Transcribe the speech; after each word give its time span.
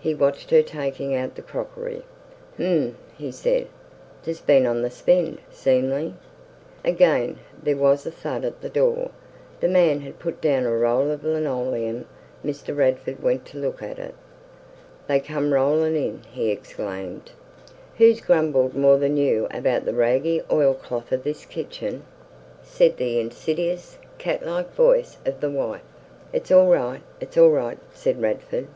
He 0.00 0.16
watched 0.16 0.50
her 0.50 0.64
taking 0.64 1.14
out 1.14 1.36
the 1.36 1.40
crockery. 1.40 2.02
"Hm!" 2.56 2.96
he 3.16 3.30
said. 3.30 3.68
"Tha's 4.24 4.40
been 4.40 4.66
on 4.66 4.82
th' 4.84 4.90
spend, 4.92 5.38
seemly." 5.52 6.14
Again 6.84 7.38
there 7.62 7.76
was 7.76 8.04
a 8.04 8.10
thud 8.10 8.44
at 8.44 8.62
the 8.62 8.68
door. 8.68 9.12
The 9.60 9.68
man 9.68 10.00
had 10.00 10.18
put 10.18 10.40
down 10.40 10.64
a 10.66 10.76
roll 10.76 11.08
of 11.08 11.22
linoleum. 11.22 12.06
Mr. 12.44 12.76
Radford 12.76 13.22
went 13.22 13.46
to 13.46 13.58
look 13.58 13.80
at 13.80 14.00
it. 14.00 14.16
"They 15.06 15.20
come 15.20 15.52
rolling 15.52 15.94
in!" 15.94 16.22
he 16.32 16.50
exclaimed. 16.50 17.30
"Who's 17.98 18.20
grumbled 18.20 18.74
more 18.74 18.96
than 18.96 19.16
you 19.16 19.46
about 19.52 19.84
the 19.84 19.94
raggy 19.94 20.42
oilcloth 20.50 21.12
of 21.12 21.22
this 21.22 21.44
kitchen?" 21.46 22.02
said 22.64 22.96
the 22.96 23.20
insidious, 23.20 23.98
cat 24.18 24.44
like 24.44 24.74
voice 24.74 25.18
of 25.24 25.40
the 25.40 25.48
wife. 25.48 25.82
"It's 26.32 26.50
all 26.50 26.66
right, 26.66 27.02
it's 27.20 27.38
all 27.38 27.50
right," 27.50 27.78
said 27.92 28.20
Radford. 28.20 28.66